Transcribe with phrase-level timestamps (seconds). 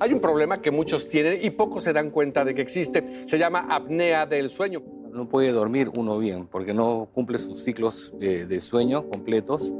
[0.00, 3.26] Hay un problema que muchos tienen y pocos se dan cuenta de que existe.
[3.26, 4.82] Se llama apnea del sueño.
[5.12, 9.72] No puede dormir uno bien porque no cumple sus ciclos de, sueño completos.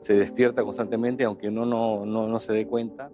[0.00, 3.10] Se despierta constantemente aunque uno no, no, no se dé cuenta.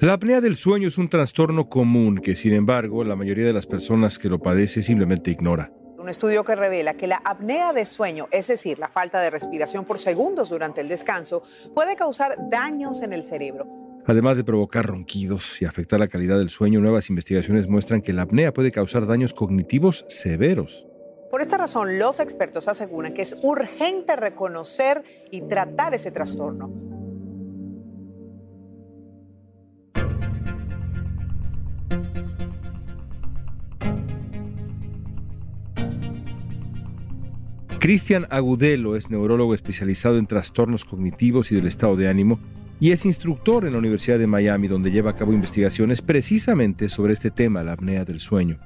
[0.00, 3.66] La apnea del sueño es un trastorno común que, sin embargo, la mayoría de las
[3.66, 5.72] personas que lo padece simplemente ignora.
[5.98, 9.84] Un estudio que revela que la apnea de sueño, es decir, la falta de respiración
[9.84, 11.42] por segundos durante el descanso,
[11.74, 13.87] puede causar daños en el cerebro.
[14.08, 18.22] Además de provocar ronquidos y afectar la calidad del sueño, nuevas investigaciones muestran que la
[18.22, 20.86] apnea puede causar daños cognitivos severos.
[21.30, 26.72] Por esta razón, los expertos aseguran que es urgente reconocer y tratar ese trastorno.
[37.78, 42.40] Cristian Agudelo es neurólogo especializado en trastornos cognitivos y del estado de ánimo
[42.80, 47.12] y es instructor en la Universidad de Miami donde lleva a cabo investigaciones precisamente sobre
[47.12, 48.58] este tema, la apnea del sueño.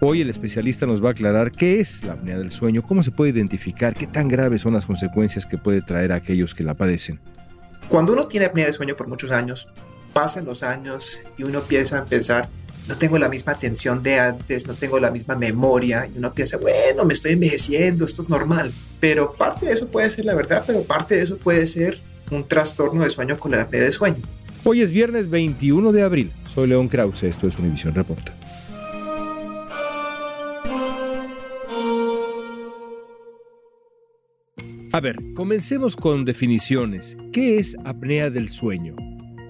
[0.00, 3.10] Hoy el especialista nos va a aclarar qué es la apnea del sueño, cómo se
[3.10, 6.74] puede identificar, qué tan graves son las consecuencias que puede traer a aquellos que la
[6.74, 7.18] padecen.
[7.88, 9.68] Cuando uno tiene apnea de sueño por muchos años,
[10.12, 12.50] pasan los años y uno empieza a pensar,
[12.86, 16.58] no tengo la misma atención de antes, no tengo la misma memoria y uno piensa,
[16.58, 18.74] bueno, me estoy envejeciendo, esto es normal.
[19.00, 22.00] Pero parte de eso puede ser la verdad, pero parte de eso puede ser
[22.30, 24.22] un trastorno de sueño con la apnea de sueño.
[24.64, 26.32] Hoy es viernes 21 de abril.
[26.46, 28.32] Soy León Krause, esto es Univisión Reporta.
[34.92, 37.16] A ver, comencemos con definiciones.
[37.32, 38.96] ¿Qué es apnea del sueño?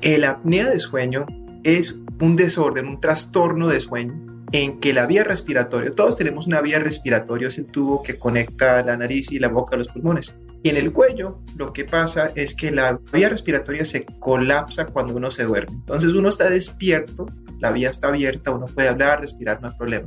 [0.02, 1.24] El apnea de sueño
[1.62, 6.60] es un desorden, un trastorno de sueño en que la vía respiratoria, todos tenemos una
[6.60, 10.34] vía respiratoria, es el tubo que conecta la nariz y la boca a los pulmones.
[10.62, 15.14] Y en el cuello lo que pasa es que la vía respiratoria se colapsa cuando
[15.14, 15.76] uno se duerme.
[15.76, 17.26] Entonces uno está despierto,
[17.60, 20.06] la vía está abierta, uno puede hablar, respirar, no hay problema.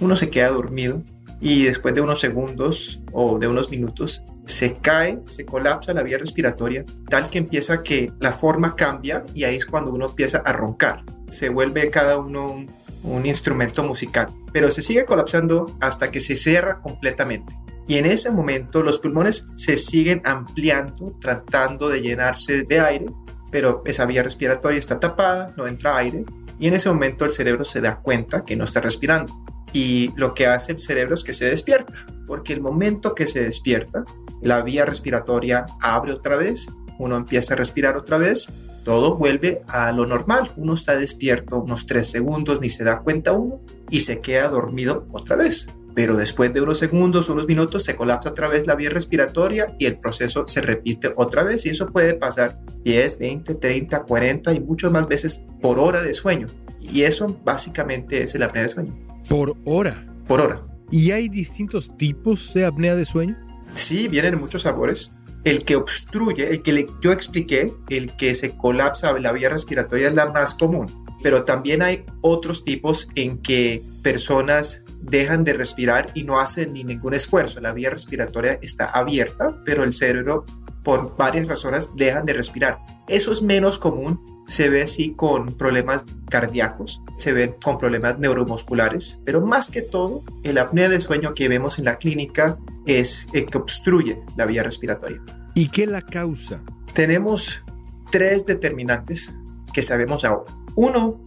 [0.00, 1.02] Uno se queda dormido
[1.40, 6.18] y después de unos segundos o de unos minutos se cae, se colapsa la vía
[6.18, 10.52] respiratoria, tal que empieza que la forma cambia y ahí es cuando uno empieza a
[10.52, 11.02] roncar.
[11.28, 12.70] Se vuelve cada uno un,
[13.06, 17.56] un instrumento musical, pero se sigue colapsando hasta que se cierra completamente.
[17.88, 23.06] Y en ese momento los pulmones se siguen ampliando, tratando de llenarse de aire,
[23.50, 26.24] pero esa vía respiratoria está tapada, no entra aire,
[26.58, 29.32] y en ese momento el cerebro se da cuenta que no está respirando
[29.76, 33.44] y lo que hace el cerebro es que se despierta, porque el momento que se
[33.44, 34.04] despierta,
[34.40, 38.48] la vía respiratoria abre otra vez, uno empieza a respirar otra vez,
[38.86, 43.32] todo vuelve a lo normal, uno está despierto unos tres segundos, ni se da cuenta
[43.32, 43.60] uno,
[43.90, 45.66] y se queda dormido otra vez.
[45.96, 49.86] Pero después de unos segundos, unos minutos, se colapsa otra vez la vía respiratoria y
[49.86, 51.66] el proceso se repite otra vez.
[51.66, 56.14] Y eso puede pasar 10, 20, 30, 40 y muchas más veces por hora de
[56.14, 56.46] sueño.
[56.80, 58.96] Y eso básicamente es el apnea de sueño.
[59.28, 60.06] Por hora.
[60.28, 60.62] Por hora.
[60.92, 63.36] ¿Y hay distintos tipos de apnea de sueño?
[63.72, 65.10] Sí, vienen en muchos sabores.
[65.46, 70.14] El que obstruye, el que yo expliqué, el que se colapsa la vía respiratoria es
[70.14, 76.24] la más común, pero también hay otros tipos en que personas dejan de respirar y
[76.24, 77.60] no hacen ni ningún esfuerzo.
[77.60, 80.44] La vía respiratoria está abierta, pero el cerebro
[80.86, 82.78] por varias razones dejan de respirar.
[83.08, 89.18] Eso es menos común, se ve así con problemas cardíacos, se ve con problemas neuromusculares,
[89.24, 92.56] pero más que todo, el apnea de sueño que vemos en la clínica
[92.86, 95.20] es el que obstruye la vía respiratoria.
[95.54, 96.60] ¿Y qué la causa?
[96.94, 97.64] Tenemos
[98.12, 99.34] tres determinantes
[99.72, 100.54] que sabemos ahora.
[100.76, 101.20] Uno,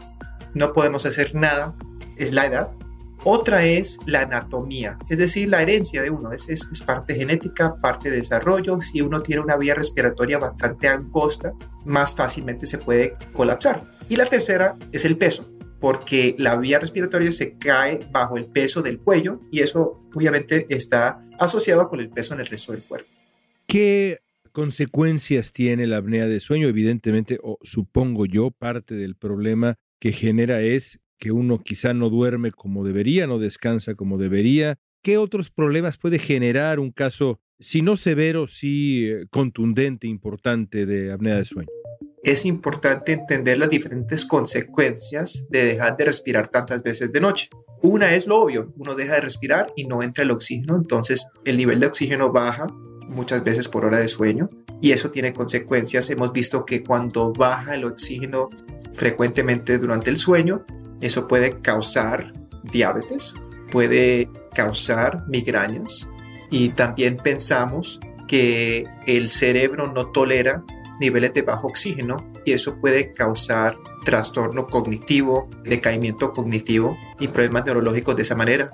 [0.53, 1.75] no podemos hacer nada,
[2.15, 2.71] es la edad.
[3.25, 6.31] Otra es la anatomía, es decir, la herencia de uno.
[6.31, 8.79] Es, es, parte genética, parte de desarrollo.
[8.81, 11.51] Si uno tiene una vía respiratoria bastante angosta,
[11.85, 13.83] más fácilmente se puede colapsar.
[14.07, 15.45] Y la tercera es el peso,
[15.79, 21.21] porque la vía respiratoria se cae bajo el peso del cuello y eso obviamente está
[21.37, 23.09] asociado con el peso en el resto del cuerpo.
[23.67, 24.17] ¿Qué
[24.53, 26.67] consecuencias tiene la apnea de sueño?
[26.67, 32.51] Evidentemente, o supongo yo, parte del problema que genera es que uno quizá no duerme
[32.51, 34.79] como debería, no descansa como debería.
[35.03, 41.11] ¿Qué otros problemas puede generar un caso, si no severo, sí eh, contundente, importante de
[41.11, 41.69] apnea de sueño?
[42.23, 47.49] Es importante entender las diferentes consecuencias de dejar de respirar tantas veces de noche.
[47.81, 51.55] Una es lo obvio, uno deja de respirar y no entra el oxígeno, entonces el
[51.55, 52.67] nivel de oxígeno baja
[53.07, 54.49] muchas veces por hora de sueño
[54.81, 56.09] y eso tiene consecuencias.
[56.09, 58.49] Hemos visto que cuando baja el oxígeno
[58.93, 60.65] frecuentemente durante el sueño,
[61.01, 63.35] eso puede causar diabetes,
[63.71, 66.07] puede causar migrañas
[66.49, 70.63] y también pensamos que el cerebro no tolera
[70.99, 78.15] niveles de bajo oxígeno y eso puede causar trastorno cognitivo, decaimiento cognitivo y problemas neurológicos
[78.15, 78.69] de esa manera.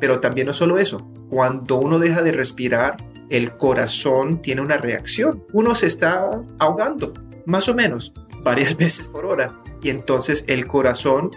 [0.00, 0.98] Pero también no solo eso,
[1.30, 2.96] cuando uno deja de respirar,
[3.30, 5.44] el corazón tiene una reacción.
[5.52, 7.12] Uno se está ahogando,
[7.46, 8.12] más o menos,
[8.42, 9.60] varias veces por hora.
[9.82, 11.30] Y entonces el corazón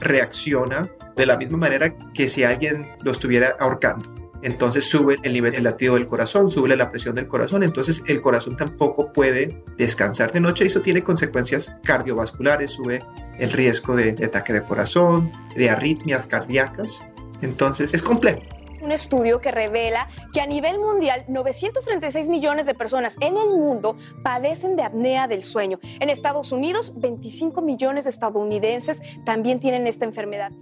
[0.00, 4.12] reacciona de la misma manera que si alguien lo estuviera ahorcando.
[4.42, 8.20] Entonces sube el nivel del latido del corazón, sube la presión del corazón, entonces el
[8.20, 13.02] corazón tampoco puede descansar de noche y eso tiene consecuencias cardiovasculares, sube
[13.38, 17.02] el riesgo de, de ataque de corazón, de arritmias cardíacas.
[17.40, 18.42] Entonces es complejo
[18.84, 23.96] un estudio que revela que a nivel mundial 936 millones de personas en el mundo
[24.22, 25.78] padecen de apnea del sueño.
[26.00, 30.52] En Estados Unidos, 25 millones de estadounidenses también tienen esta enfermedad.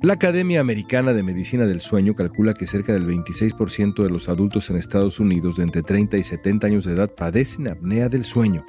[0.00, 4.70] La Academia Americana de Medicina del Sueño calcula que cerca del 26% de los adultos
[4.70, 8.64] en Estados Unidos de entre 30 y 70 años de edad padecen apnea del sueño.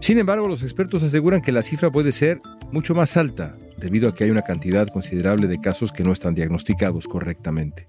[0.00, 2.40] Sin embargo, los expertos aseguran que la cifra puede ser
[2.72, 6.34] mucho más alta, debido a que hay una cantidad considerable de casos que no están
[6.34, 7.86] diagnosticados correctamente.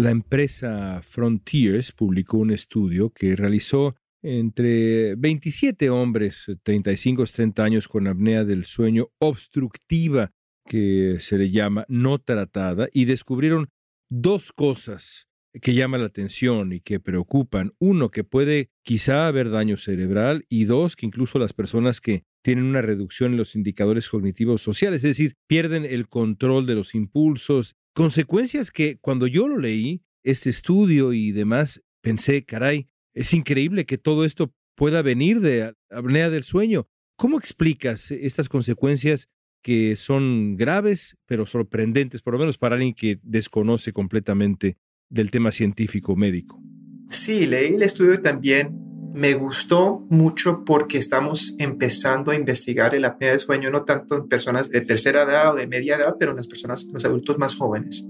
[0.00, 8.06] La empresa Frontiers publicó un estudio que realizó entre 27 hombres, 35 30 años con
[8.06, 10.30] apnea del sueño obstructiva,
[10.64, 13.70] que se le llama no tratada, y descubrieron
[14.08, 15.26] dos cosas
[15.60, 17.72] que llaman la atención y que preocupan.
[17.80, 22.66] Uno, que puede quizá haber daño cerebral y dos, que incluso las personas que tienen
[22.66, 27.74] una reducción en los indicadores cognitivos sociales, es decir, pierden el control de los impulsos
[27.98, 33.98] Consecuencias que cuando yo lo leí, este estudio y demás, pensé, caray, es increíble que
[33.98, 36.86] todo esto pueda venir de apnea del sueño.
[37.16, 39.28] ¿Cómo explicas estas consecuencias
[39.64, 44.76] que son graves, pero sorprendentes, por lo menos para alguien que desconoce completamente
[45.10, 46.62] del tema científico médico?
[47.10, 48.87] Sí, leí el estudio también.
[49.12, 54.28] Me gustó mucho porque estamos empezando a investigar el apnea de sueño no tanto en
[54.28, 57.56] personas de tercera edad o de media edad, pero en las personas, los adultos más
[57.56, 58.04] jóvenes.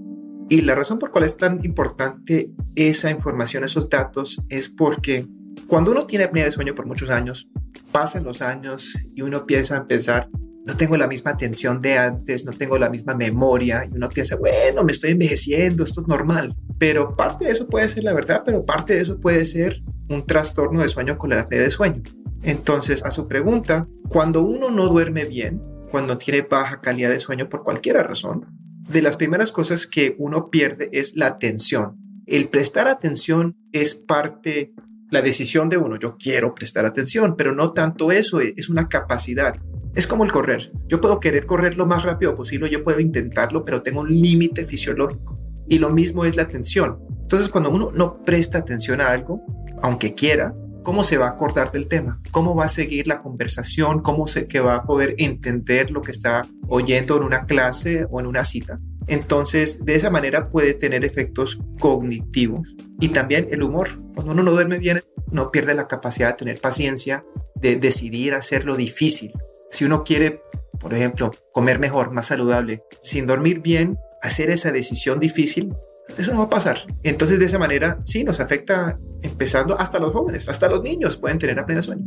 [0.49, 5.27] Y la razón por cual es tan importante esa información, esos datos, es porque
[5.67, 7.49] cuando uno tiene apnea de sueño por muchos años,
[7.91, 10.29] pasan los años y uno piensa a pensar,
[10.65, 14.35] no tengo la misma atención de antes, no tengo la misma memoria, y uno piensa,
[14.35, 16.55] bueno, me estoy envejeciendo, esto es normal.
[16.77, 20.25] Pero parte de eso puede ser la verdad, pero parte de eso puede ser un
[20.25, 22.03] trastorno de sueño con la apnea de sueño.
[22.43, 25.61] Entonces, a su pregunta, cuando uno no duerme bien,
[25.91, 28.45] cuando tiene baja calidad de sueño por cualquier razón,
[28.89, 31.97] de las primeras cosas que uno pierde es la atención.
[32.25, 34.73] El prestar atención es parte,
[35.11, 35.97] la decisión de uno.
[35.97, 39.55] Yo quiero prestar atención, pero no tanto eso, es una capacidad.
[39.95, 40.71] Es como el correr.
[40.87, 44.63] Yo puedo querer correr lo más rápido posible, yo puedo intentarlo, pero tengo un límite
[44.63, 45.39] fisiológico.
[45.67, 46.99] Y lo mismo es la atención.
[47.21, 49.43] Entonces, cuando uno no presta atención a algo,
[49.81, 52.21] aunque quiera, ¿cómo se va a acordar del tema?
[52.31, 54.01] ¿Cómo va a seguir la conversación?
[54.01, 58.19] ¿Cómo se que va a poder entender lo que está oyendo en una clase o
[58.19, 58.79] en una cita?
[59.07, 63.89] Entonces, de esa manera puede tener efectos cognitivos y también el humor.
[64.13, 68.65] Cuando uno no duerme bien, uno pierde la capacidad de tener paciencia, de decidir hacer
[68.65, 69.31] lo difícil.
[69.71, 70.41] Si uno quiere,
[70.79, 75.73] por ejemplo, comer mejor, más saludable, sin dormir bien, hacer esa decisión difícil,
[76.17, 76.79] eso no va a pasar.
[77.03, 81.37] Entonces, de esa manera, sí, nos afecta empezando hasta los jóvenes, hasta los niños pueden
[81.37, 82.05] tener apnea de sueño.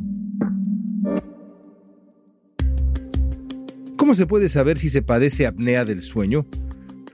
[3.97, 6.45] ¿Cómo se puede saber si se padece apnea del sueño?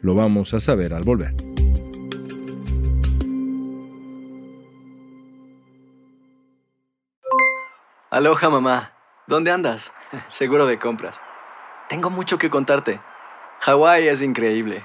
[0.01, 1.35] Lo vamos a saber al volver.
[8.11, 8.95] Aloha mamá,
[9.27, 9.93] ¿dónde andas?
[10.29, 11.21] Seguro de compras.
[11.89, 13.01] Tengo mucho que contarte.
[13.61, 14.85] Hawái es increíble.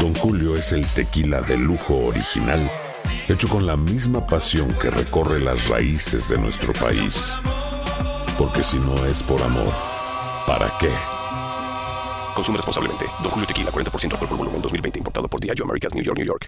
[0.00, 2.70] Don Julio es el tequila de lujo original,
[3.28, 7.38] hecho con la misma pasión que recorre las raíces de nuestro país.
[8.38, 9.70] Porque si no es por amor,
[10.46, 10.88] ¿para qué?
[12.34, 13.04] Consume responsablemente.
[13.22, 14.98] Don Julio Tequila, 40% alcohol por volumen, 2020.
[15.00, 16.46] Importado por Diageo Americas, New York, New York.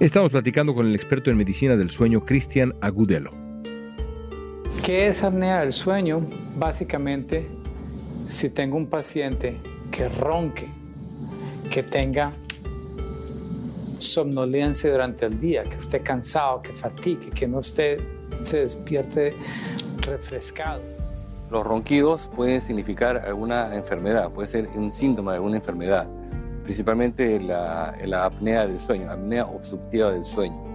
[0.00, 3.32] Estamos platicando con el experto en medicina del sueño, Cristian Agudelo.
[4.82, 6.26] ¿Qué es apnea del sueño?
[6.56, 7.46] Básicamente,
[8.26, 9.60] si tengo un paciente
[9.90, 10.68] que ronque,
[11.70, 12.32] que tenga
[13.98, 17.98] somnolencia durante el día, que esté cansado, que fatigue, que no esté,
[18.42, 19.34] se despierte
[20.02, 20.82] refrescado.
[21.50, 26.06] Los ronquidos pueden significar alguna enfermedad, puede ser un síntoma de alguna enfermedad,
[26.64, 30.66] principalmente la, la apnea del sueño, apnea obstructiva del sueño.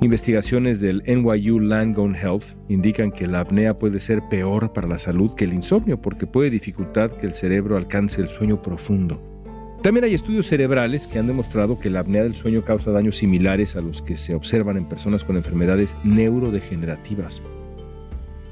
[0.00, 5.34] Investigaciones del NYU Langone Health indican que la apnea puede ser peor para la salud
[5.34, 9.35] que el insomnio porque puede dificultar que el cerebro alcance el sueño profundo.
[9.82, 13.76] También hay estudios cerebrales que han demostrado que la apnea del sueño causa daños similares
[13.76, 17.40] a los que se observan en personas con enfermedades neurodegenerativas.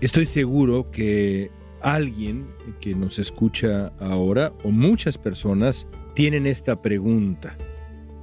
[0.01, 1.51] Estoy seguro que
[1.81, 2.47] alguien
[2.81, 7.57] que nos escucha ahora o muchas personas tienen esta pregunta.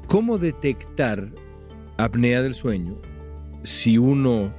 [0.08, 1.32] ¿Cómo detectar
[1.98, 3.00] apnea del sueño
[3.64, 4.54] si uno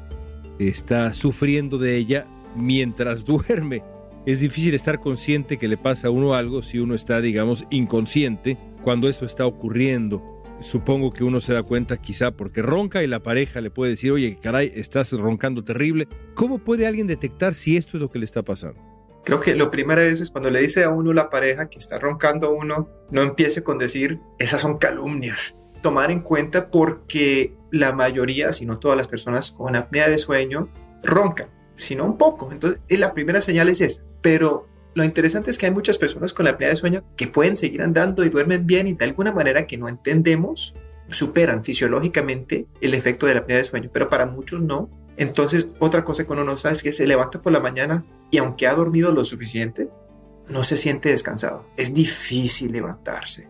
[0.59, 3.83] está sufriendo de ella mientras duerme?
[4.25, 8.57] Es difícil estar consciente que le pasa a uno algo si uno está, digamos, inconsciente
[8.83, 10.23] cuando eso está ocurriendo.
[10.61, 14.13] Supongo que uno se da cuenta quizá porque ronca y la pareja le puede decir,
[14.13, 16.07] oye, caray, estás roncando terrible.
[16.35, 18.81] ¿Cómo puede alguien detectar si esto es lo que le está pasando?
[19.25, 22.55] Creo que lo primero es cuando le dice a uno la pareja que está roncando
[22.55, 25.57] uno, no empiece con decir, esas son calumnias.
[25.83, 30.69] Tomar en cuenta porque la mayoría, si no todas las personas con apnea de sueño,
[31.03, 31.49] roncan,
[31.83, 32.51] sino un poco.
[32.53, 34.03] Entonces, la primera señal es esa.
[34.21, 37.57] Pero lo interesante es que hay muchas personas con la apnea de sueño que pueden
[37.57, 40.75] seguir andando y duermen bien y de alguna manera que no entendemos,
[41.11, 44.91] superan fisiológicamente el efecto de la apnea de sueño, pero para muchos no.
[45.17, 48.39] Entonces, otra cosa que uno no sabe es que se levanta por la mañana y
[48.39, 49.89] aunque ha dormido lo suficiente,
[50.49, 51.67] no se siente descansado.
[51.77, 53.49] Es difícil levantarse.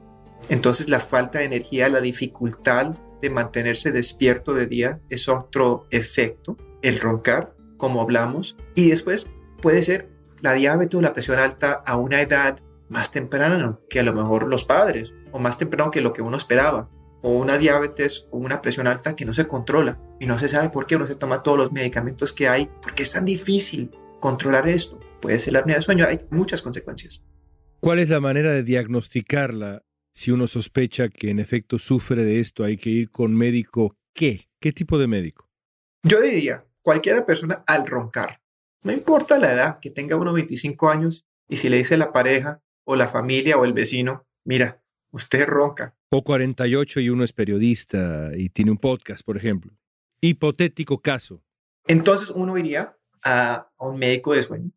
[0.48, 6.56] Entonces, la falta de energía, la dificultad de mantenerse despierto de día es otro efecto.
[6.82, 8.56] El roncar, como hablamos.
[8.76, 9.28] Y después
[9.60, 10.08] puede ser
[10.40, 14.46] la diabetes o la presión alta a una edad más temprana que a lo mejor
[14.46, 16.88] los padres, o más temprano que lo que uno esperaba,
[17.22, 20.68] o una diabetes o una presión alta que no se controla y no se sabe
[20.68, 24.68] por qué uno se toma todos los medicamentos que hay, porque es tan difícil controlar
[24.68, 25.00] esto.
[25.20, 27.24] Puede ser la apnea de sueño, hay muchas consecuencias.
[27.80, 29.82] ¿Cuál es la manera de diagnosticarla?
[30.12, 33.96] Si uno sospecha que en efecto sufre de esto, hay que ir con médico.
[34.14, 34.46] ¿Qué?
[34.60, 35.48] ¿Qué tipo de médico?
[36.04, 38.42] Yo diría, cualquier persona al roncar,
[38.82, 42.62] no importa la edad, que tenga unos 25 años, y si le dice la pareja
[42.84, 45.96] o la familia o el vecino, mira, usted ronca.
[46.10, 49.72] O 48 y uno es periodista y tiene un podcast, por ejemplo.
[50.20, 51.44] Hipotético caso.
[51.86, 54.70] Entonces uno iría a, un médico de sueño.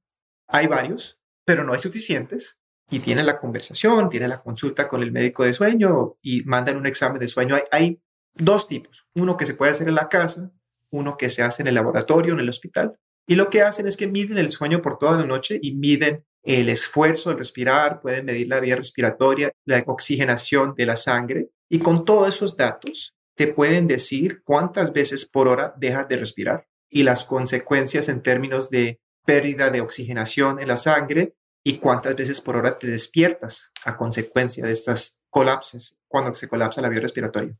[0.47, 2.59] Hay varios, pero no hay suficientes.
[2.91, 6.85] Y tiene la conversación, tiene la consulta con el médico de sueño y mandan un
[6.85, 7.55] examen de sueño.
[7.55, 8.01] Hay, hay
[8.35, 9.07] dos tipos.
[9.15, 10.51] Uno que se puede hacer en la casa,
[10.92, 12.94] uno que se hace en el laboratorio, en el hospital.
[13.27, 16.24] Y lo que hacen es que miden el sueño por toda la noche y miden
[16.44, 21.80] el esfuerzo al respirar, pueden medir la vía respiratoria, la oxigenación de la sangre y
[21.80, 27.04] con todos esos datos te pueden decir cuántas veces por hora dejas de respirar y
[27.04, 32.56] las consecuencias en términos de pérdida de oxigenación en la sangre y cuántas veces por
[32.56, 37.56] hora te despiertas a consecuencia de estos colapsos cuando se colapsa la vía respiratoria.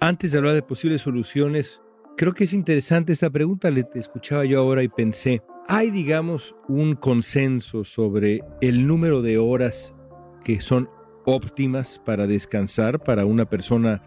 [0.00, 1.80] Antes de hablar de posibles soluciones,
[2.18, 3.70] creo que es interesante esta pregunta.
[3.70, 9.94] Le escuchaba yo ahora y pensé, ¿hay, digamos, un consenso sobre el número de horas
[10.44, 10.88] que son
[11.24, 14.02] óptimas para descansar para una persona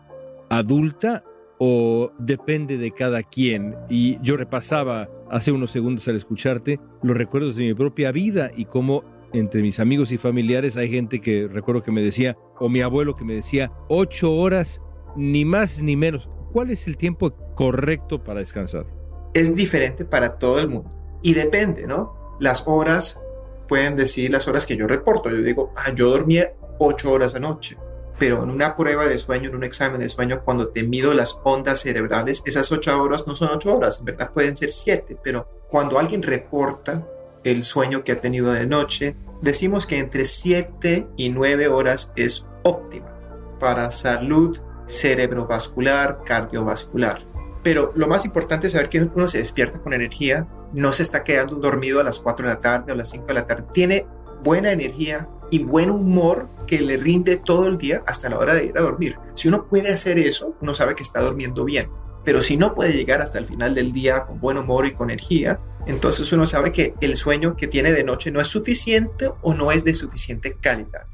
[0.50, 1.24] adulta
[1.58, 3.77] o depende de cada quien?
[3.89, 8.65] Y yo repasaba hace unos segundos al escucharte los recuerdos de mi propia vida y
[8.65, 12.82] cómo entre mis amigos y familiares hay gente que recuerdo que me decía, o mi
[12.82, 14.82] abuelo que me decía, ocho horas,
[15.15, 16.30] ni más ni menos.
[16.51, 18.88] ¿Cuál es el tiempo correcto para descansar?
[19.36, 20.91] Es diferente para todo el mundo
[21.22, 22.36] y depende, ¿no?
[22.39, 23.20] Las horas
[23.68, 25.30] pueden decir las horas que yo reporto.
[25.30, 27.77] Yo digo, ah, yo dormía ocho horas anoche,
[28.18, 31.39] pero en una prueba de sueño, en un examen de sueño, cuando te mido las
[31.44, 35.48] ondas cerebrales, esas ocho horas no son ocho horas, en verdad pueden ser siete, pero
[35.68, 37.08] cuando alguien reporta
[37.44, 42.48] el sueño que ha tenido de noche, decimos que entre 7 y 9 horas es
[42.63, 43.15] óptima
[43.60, 47.30] para salud cerebrovascular, cardiovascular.
[47.63, 51.24] Pero lo más importante es saber que uno se despierta con energía, no se está
[51.24, 53.65] quedando dormido a las 4 de la tarde o a las 5 de la tarde,
[53.72, 54.06] tiene
[54.44, 58.65] buena energía y buen humor que le rinde todo el día hasta la hora de
[58.65, 59.18] ir a dormir.
[59.34, 61.89] Si uno puede hacer eso, uno sabe que está durmiendo bien.
[62.24, 65.10] Pero si no puede llegar hasta el final del día con buen humor y con
[65.10, 69.53] energía, entonces uno sabe que el sueño que tiene de noche no es suficiente o
[69.53, 71.06] no es de suficiente calidad.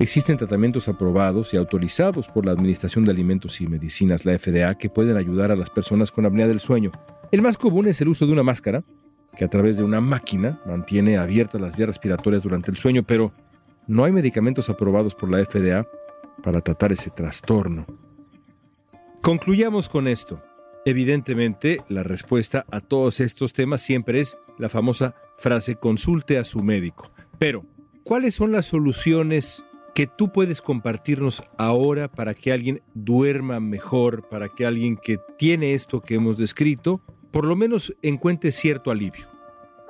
[0.00, 4.90] Existen tratamientos aprobados y autorizados por la Administración de Alimentos y Medicinas, la FDA, que
[4.90, 6.90] pueden ayudar a las personas con apnea del sueño.
[7.30, 8.82] El más común es el uso de una máscara,
[9.36, 13.32] que a través de una máquina mantiene abiertas las vías respiratorias durante el sueño, pero
[13.86, 15.86] no hay medicamentos aprobados por la FDA
[16.42, 17.86] para tratar ese trastorno.
[19.22, 20.42] Concluyamos con esto.
[20.84, 26.62] Evidentemente, la respuesta a todos estos temas siempre es la famosa frase consulte a su
[26.62, 27.10] médico.
[27.38, 27.64] Pero,
[28.02, 34.48] ¿cuáles son las soluciones que tú puedes compartirnos ahora para que alguien duerma mejor, para
[34.48, 39.28] que alguien que tiene esto que hemos descrito, por lo menos encuentre cierto alivio?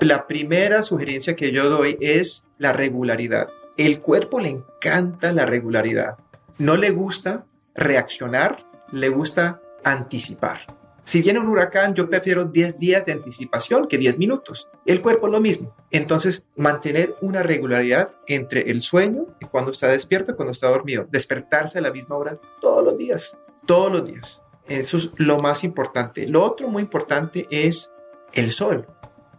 [0.01, 3.49] La primera sugerencia que yo doy es la regularidad.
[3.77, 6.17] El cuerpo le encanta la regularidad.
[6.59, 8.65] No le gusta reaccionar
[8.95, 10.61] le gusta anticipar.
[11.05, 14.71] Si viene un huracán, yo prefiero 10 días de anticipación que 10 minutos.
[14.87, 15.77] El cuerpo es lo mismo.
[15.91, 21.07] Entonces, mantener una regularidad entre el sueño y cuando está despierto y cuando está dormido.
[21.11, 23.37] Despertarse a la misma hora todos los días.
[23.67, 24.43] Todos los días.
[24.67, 26.27] Eso es lo más importante.
[26.27, 27.91] Lo otro muy importante es
[28.33, 28.87] el sol.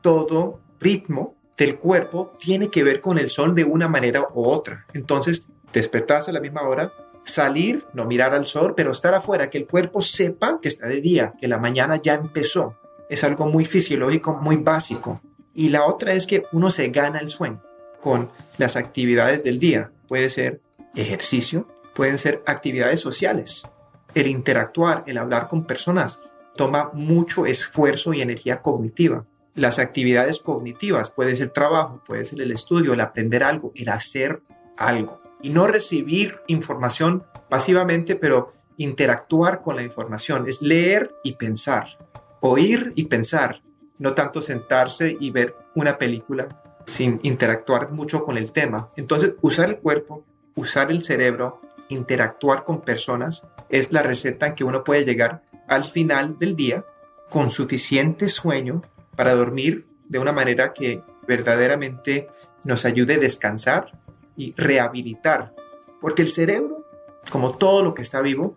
[0.01, 4.86] Todo ritmo del cuerpo tiene que ver con el sol de una manera u otra.
[4.93, 6.93] Entonces, despertarse a la misma hora,
[7.25, 11.01] salir, no mirar al sol, pero estar afuera, que el cuerpo sepa que está de
[11.01, 12.77] día, que la mañana ya empezó.
[13.09, 15.21] Es algo muy fisiológico, muy básico.
[15.53, 17.61] Y la otra es que uno se gana el sueño
[18.01, 19.91] con las actividades del día.
[20.07, 20.61] Puede ser
[20.95, 23.67] ejercicio, pueden ser actividades sociales.
[24.13, 26.21] El interactuar, el hablar con personas,
[26.55, 29.25] toma mucho esfuerzo y energía cognitiva.
[29.55, 34.41] Las actividades cognitivas puede ser trabajo, puede ser el estudio, el aprender algo, el hacer
[34.77, 40.49] algo y no recibir información pasivamente, pero interactuar con la información.
[40.49, 41.99] Es leer y pensar,
[42.39, 43.62] oír y pensar,
[43.99, 46.47] no tanto sentarse y ver una película
[46.88, 48.89] sin interactuar mucho con el tema.
[48.95, 54.63] Entonces, usar el cuerpo, usar el cerebro, interactuar con personas es la receta en que
[54.63, 56.84] uno puede llegar al final del día
[57.29, 58.81] con suficiente sueño
[59.15, 62.29] para dormir de una manera que verdaderamente
[62.63, 63.91] nos ayude a descansar
[64.38, 65.54] y rehabilitar,
[66.02, 66.86] porque el cerebro,
[67.32, 68.56] como todo lo que está vivo,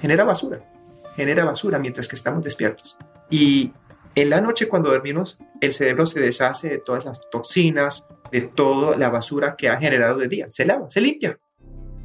[0.00, 0.68] genera basura,
[1.16, 2.96] genera basura mientras que estamos despiertos.
[3.30, 3.72] Y
[4.14, 8.96] en la noche cuando dormimos, el cerebro se deshace de todas las toxinas, de toda
[8.96, 10.46] la basura que ha generado de día.
[10.50, 11.38] Se lava, se limpia.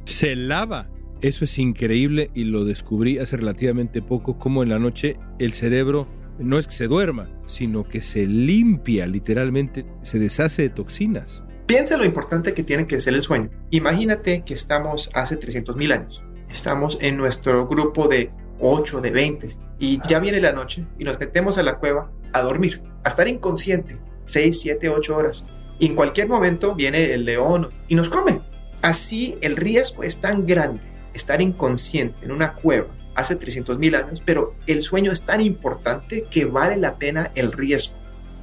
[0.04, 0.88] Se lava.
[1.20, 6.06] Eso es increíble y lo descubrí hace relativamente poco, como en la noche el cerebro
[6.38, 11.42] no es que se duerma, sino que se limpia, literalmente, se deshace de toxinas.
[11.68, 13.50] Piensa lo importante que tiene que ser el sueño.
[13.68, 16.24] Imagínate que estamos hace 300.000 años.
[16.50, 19.56] Estamos en nuestro grupo de 8, de 20.
[19.78, 23.28] Y ya viene la noche y nos metemos a la cueva a dormir, a estar
[23.28, 24.00] inconsciente.
[24.24, 25.44] 6, 7, 8 horas.
[25.78, 28.40] Y en cualquier momento viene el león y nos come.
[28.80, 30.80] Así el riesgo es tan grande
[31.12, 36.46] estar inconsciente en una cueva hace 300.000 años, pero el sueño es tan importante que
[36.46, 37.94] vale la pena el riesgo.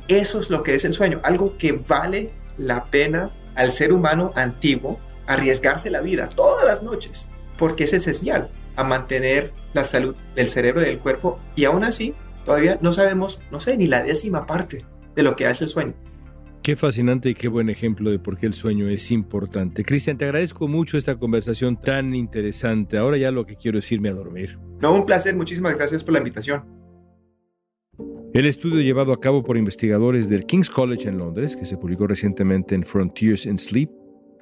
[0.07, 4.31] Eso es lo que es el sueño, algo que vale la pena al ser humano
[4.35, 10.49] antiguo arriesgarse la vida todas las noches, porque es esencial a mantener la salud del
[10.49, 12.13] cerebro y del cuerpo y aún así
[12.45, 15.93] todavía no sabemos, no sé, ni la décima parte de lo que hace el sueño.
[16.61, 19.85] Qué fascinante y qué buen ejemplo de por qué el sueño es importante.
[19.85, 22.97] Cristian, te agradezco mucho esta conversación tan interesante.
[22.97, 24.57] Ahora ya lo que quiero es irme a dormir.
[24.81, 25.35] No, un placer.
[25.35, 26.63] Muchísimas gracias por la invitación.
[28.35, 32.05] El estudio llevado a cabo por investigadores del King's College en Londres, que se publicó
[32.05, 33.89] recientemente en Frontiers in Sleep,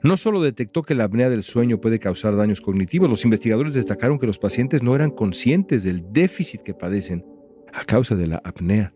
[0.01, 4.17] no solo detectó que la apnea del sueño puede causar daños cognitivos, los investigadores destacaron
[4.17, 7.23] que los pacientes no eran conscientes del déficit que padecen
[7.71, 8.95] a causa de la apnea.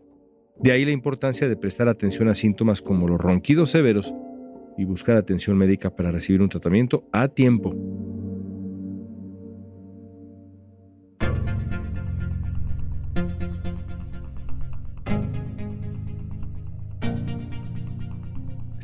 [0.58, 4.12] De ahí la importancia de prestar atención a síntomas como los ronquidos severos
[4.76, 7.72] y buscar atención médica para recibir un tratamiento a tiempo.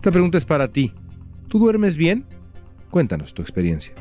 [0.05, 0.93] Esta pregunta es para ti.
[1.49, 2.27] ¿Tú duermes bien?
[2.91, 3.95] Cuéntanos tu experiencia.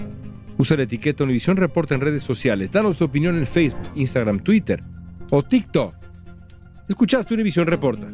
[0.57, 2.73] Usa la etiqueta Univisión Reporta en redes sociales.
[2.73, 4.83] Danos tu opinión en Facebook, Instagram, Twitter
[5.31, 5.95] o TikTok.
[6.89, 8.09] Escuchaste Univisión Reporta.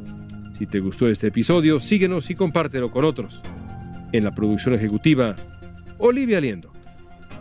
[0.59, 3.41] Si te gustó este episodio, síguenos y compártelo con otros.
[4.11, 5.35] En la producción ejecutiva,
[5.97, 6.71] Olivia Liendo.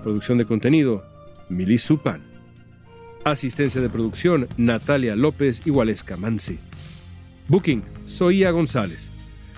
[0.02, 1.04] Producción de contenido,
[1.50, 2.22] Milis Supan.
[3.22, 5.72] Asistencia de producción, Natalia López y
[6.16, 6.58] Mansi.
[7.48, 9.11] Booking, Soía González.